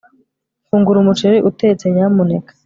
[0.67, 2.51] Fungura umuceri utetse nyamuneka